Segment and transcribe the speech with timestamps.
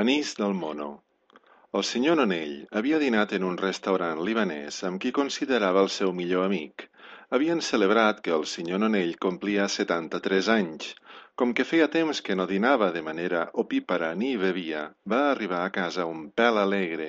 [0.00, 0.86] Anís del mono.
[1.78, 6.46] El senyor Nonell havia dinat en un restaurant libanès amb qui considerava el seu millor
[6.48, 6.86] amic.
[7.36, 10.88] Havien celebrat que el senyor Nonell complia setanta-tres anys.
[11.38, 14.82] Com que feia temps que no dinava de manera opípara ni bevia,
[15.14, 17.08] va arribar a casa un pèl alegre.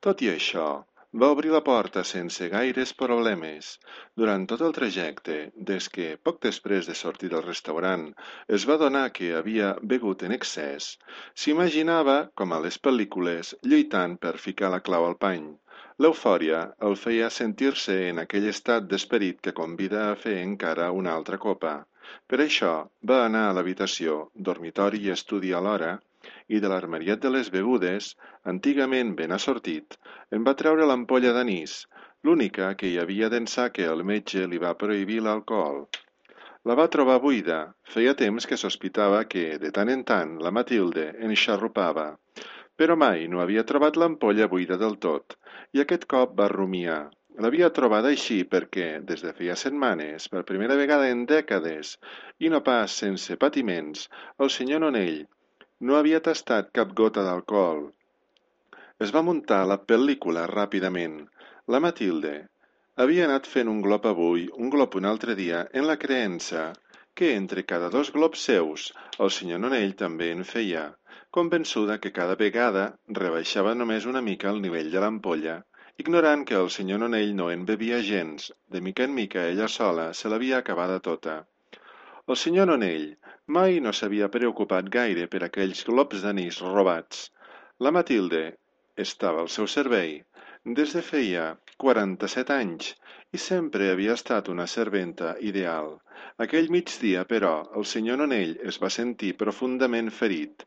[0.00, 0.70] Tot i això,
[1.20, 3.66] va obrir la porta sense gaires problemes.
[4.20, 5.36] Durant tot el trajecte,
[5.70, 8.06] des que, poc després de sortir del restaurant,
[8.58, 10.86] es va donar que havia begut en excés,
[11.42, 15.50] s'imaginava, com a les pel·lícules, lluitant per ficar la clau al pany.
[16.02, 21.38] L'eufòria el feia sentir-se en aquell estat d'esperit que convida a fer encara una altra
[21.44, 21.74] copa.
[22.30, 22.72] Per això
[23.10, 24.16] va anar a l'habitació,
[24.48, 25.92] dormitori i estudi alhora,
[26.48, 28.12] i de l'armariet de les begudes,
[28.54, 29.98] antigament ben assortit,
[30.38, 31.76] en va treure l'ampolla d'anís,
[32.28, 35.84] l'única que hi havia d'ençà que el metge li va prohibir l'alcohol.
[36.70, 37.56] La va trobar buida.
[37.92, 42.04] Feia temps que sospitava que, de tant en tant, la Matilde enxarrupava.
[42.78, 45.36] Però mai no havia trobat l'ampolla buida del tot,
[45.74, 47.00] i aquest cop va rumiar.
[47.42, 51.96] L'havia trobada així perquè, des de feia setmanes, per primera vegada en dècades,
[52.44, 55.22] i no pas sense patiments, el senyor Nonell,
[55.88, 57.80] no havia tastat cap gota d'alcohol.
[59.04, 61.16] Es va muntar la pel·lícula ràpidament.
[61.74, 62.34] La Matilde
[63.04, 66.68] havia anat fent un glop avui, un glop un altre dia, en la creença
[67.20, 68.84] que entre cada dos glops seus
[69.26, 70.84] el senyor Nonell també en feia,
[71.38, 72.84] convençuda que cada vegada
[73.20, 75.56] rebaixava només una mica el nivell de l'ampolla,
[76.04, 80.12] ignorant que el senyor Nonell no en bevia gens, de mica en mica ella sola
[80.20, 81.40] se l'havia acabada tota.
[82.28, 83.08] El senyor Nonell
[83.46, 87.30] mai no s'havia preocupat gaire per aquells globs d'anís robats.
[87.78, 88.42] La Matilde
[89.04, 90.22] estava al seu servei
[90.78, 91.44] des de feia
[91.84, 92.94] quaranta-set anys
[93.32, 95.98] i sempre havia estat una serventa ideal.
[96.44, 100.62] Aquell migdia, però, el senyor Nonell es va sentir profundament ferit.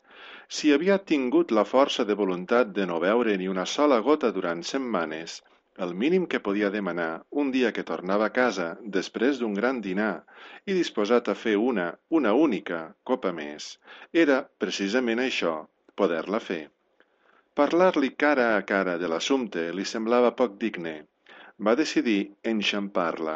[0.47, 4.63] Si havia tingut la força de voluntat de no beure ni una sola gota durant
[4.63, 5.41] setmanes,
[5.83, 10.13] el mínim que podia demanar un dia que tornava a casa després d'un gran dinar
[10.65, 11.87] i disposat a fer una,
[12.19, 13.67] una única, copa més,
[14.25, 15.55] era, precisament això,
[16.01, 16.61] poder-la fer.
[17.59, 20.95] Parlar-li cara a cara de l'assumpte li semblava poc digne.
[21.67, 23.35] Va decidir enxampar-la.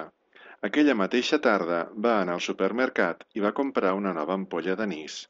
[0.68, 5.22] Aquella mateixa tarda va anar al supermercat i va comprar una nova ampolla d'anís.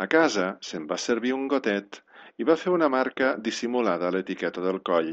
[0.00, 2.00] A casa se'n va servir un gotet
[2.42, 5.10] i va fer una marca dissimulada a l'etiqueta del coll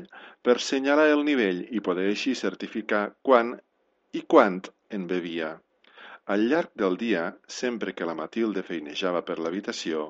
[0.48, 3.52] per senyalar el nivell i poder així certificar quan
[4.20, 4.62] i quant
[4.98, 5.50] en bevia.
[6.36, 7.26] Al llarg del dia,
[7.58, 10.06] sempre que la Matilde feinejava per l'habitació,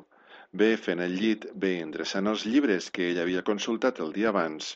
[0.62, 4.69] bé fent el llit, bé endreçant els llibres que ell havia consultat el dia abans,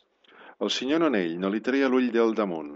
[0.59, 2.73] el senyor Nonell no li treia l'ull del damunt.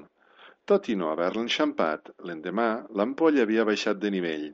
[0.72, 2.70] Tot i no haver-la enxampat, l'endemà
[3.02, 4.48] l'ampolla havia baixat de nivell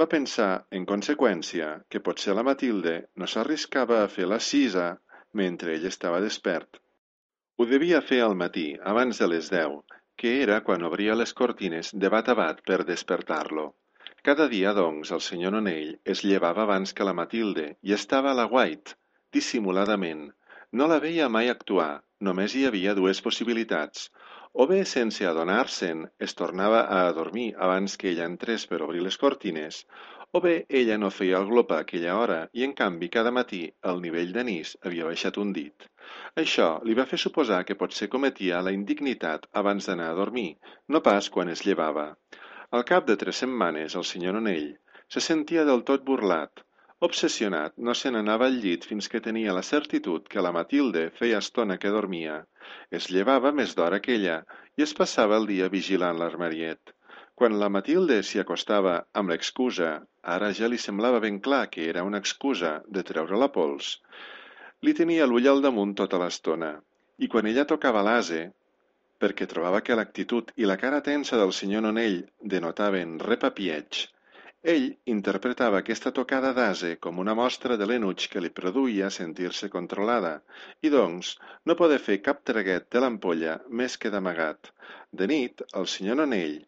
[0.00, 4.88] va pensar, en conseqüència, que potser la Matilde no s'arriscava a fer la sisa
[5.40, 6.80] mentre ell estava despert.
[7.58, 9.78] Ho devia fer al matí, abans de les deu,
[10.18, 13.66] que era quan obria les cortines de bat a bat per despertar-lo.
[14.28, 18.38] Cada dia, doncs, el senyor Nonell es llevava abans que la Matilde i estava a
[18.38, 18.96] la White,
[19.36, 20.26] dissimuladament.
[20.72, 24.08] No la veia mai actuar, només hi havia dues possibilitats,
[24.62, 29.16] o bé, sense adonar-se'n, es tornava a adormir abans que ella entrés per obrir les
[29.22, 29.80] cortines,
[30.36, 33.60] o bé ella no feia el glop a aquella hora i, en canvi, cada matí
[33.92, 35.88] el nivell d'anís havia baixat un dit.
[36.42, 40.48] Això li va fer suposar que potser cometia la indignitat abans d'anar a dormir,
[40.88, 42.06] no pas quan es llevava.
[42.74, 44.70] Al cap de tres setmanes, el senyor Onell
[45.16, 46.64] se sentia del tot burlat,
[47.04, 51.40] Obsessionat, no se n'anava al llit fins que tenia la certitud que la Matilde feia
[51.44, 52.36] estona que dormia.
[52.98, 54.36] Es llevava més d'hora que ella
[54.80, 56.94] i es passava el dia vigilant l'armariet.
[57.40, 59.90] Quan la Matilde s'hi acostava amb l'excusa,
[60.36, 63.90] ara ja li semblava ben clar que era una excusa de treure la pols,
[64.86, 66.70] li tenia l'ull al damunt tota l'estona,
[67.24, 68.42] i quan ella tocava l'ase,
[69.24, 72.20] perquè trobava que l'actitud i la cara tensa del senyor Nonell
[72.56, 74.04] denotaven repapieig,
[74.72, 80.34] ell interpretava aquesta tocada d'ase com una mostra de l'enuig que li produïa sentir-se controlada,
[80.86, 81.34] i doncs
[81.68, 84.70] no poder fer cap traguet de l'ampolla més que d'amagat.
[85.20, 86.62] De nit, el senyor Nonell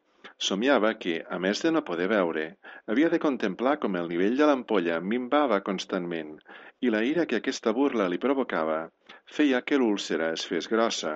[0.48, 2.44] somiava que, a més de no poder veure,
[2.92, 6.34] havia de contemplar com el nivell de l'ampolla minvava constantment,
[6.84, 8.82] i la ira que aquesta burla li provocava
[9.36, 11.14] feia que l'úlcera es fes grossa,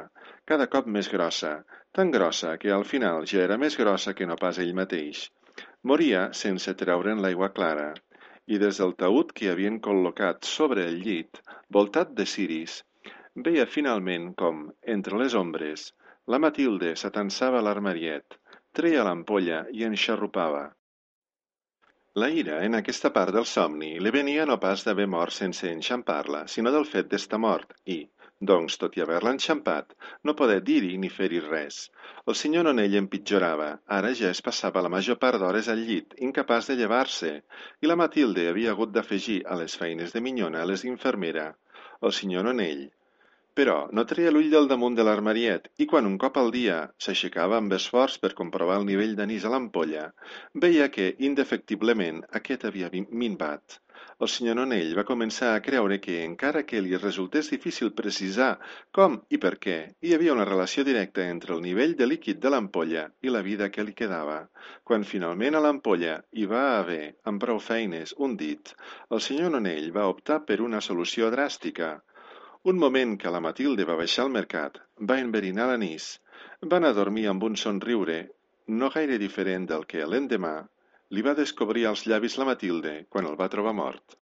[0.50, 1.52] cada cop més grossa,
[1.92, 5.28] tan grossa que al final ja era més grossa que no pas ell mateix.
[5.88, 7.88] Moria sense treure'n l'aigua clara,
[8.54, 11.40] i des del taüt que havien col·locat sobre el llit,
[11.76, 12.74] voltat de ciris,
[13.46, 15.86] veia finalment com, entre les ombres,
[16.34, 18.36] la Matilde s'atansava a l'armariet,
[18.76, 20.66] treia l'ampolla i enxarrupava.
[22.20, 26.44] La ira en aquesta part del somni li venia no pas d'haver mort sense enxampar-la,
[26.56, 28.02] sinó del fet d'estar mort i,
[28.48, 29.94] doncs, tot i haver-la enxampat,
[30.24, 31.80] no poder dir-hi ni fer-hi res.
[32.26, 36.70] El senyor Nonell empitjorava, ara ja es passava la major part d'hores al llit, incapaç
[36.70, 37.32] de llevar-se,
[37.84, 41.50] i la Matilde havia hagut d'afegir a les feines de minyona les d'infermera.
[42.00, 42.86] El senyor Nonell,
[43.60, 46.76] però no treia l'ull del damunt de l'armariet i quan un cop al dia
[47.06, 50.06] s'aixecava amb esforç per comprovar el nivell d'anís a l'ampolla,
[50.64, 52.88] veia que, indefectiblement, aquest havia
[53.24, 53.80] minvat.
[54.24, 58.48] El senyor Nonell va començar a creure que, encara que li resultés difícil precisar
[58.98, 62.52] com i per què, hi havia una relació directa entre el nivell de líquid de
[62.54, 64.38] l'ampolla i la vida que li quedava.
[64.88, 68.74] Quan finalment a l'ampolla hi va haver, amb prou feines, un dit,
[69.10, 71.98] el senyor Nonell va optar per una solució dràstica.
[72.68, 74.74] Un moment que la Matilde va baixar al mercat,
[75.10, 76.08] va enverinar l'anís,
[76.72, 78.16] va anar a dormir amb un somriure
[78.80, 80.52] no gaire diferent del que l'endemà
[81.16, 84.18] li va descobrir als llavis la Matilde quan el va trobar mort.